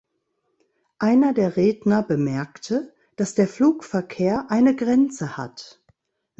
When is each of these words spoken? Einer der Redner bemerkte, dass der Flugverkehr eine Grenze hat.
Einer 0.97 1.31
der 1.31 1.57
Redner 1.57 2.01
bemerkte, 2.01 2.91
dass 3.17 3.35
der 3.35 3.47
Flugverkehr 3.47 4.47
eine 4.49 4.75
Grenze 4.75 5.37
hat. 5.37 5.79